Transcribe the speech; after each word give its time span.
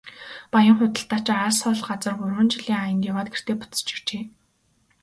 Баян 0.53 0.75
худалдаачин 0.79 1.37
алс 1.47 1.59
хол 1.63 1.79
газар 1.89 2.13
гурван 2.19 2.47
жилийн 2.53 2.81
аянд 2.83 3.07
яваад 3.11 3.29
гэртээ 3.31 3.55
буцаж 3.59 3.87
иржээ. 3.95 4.23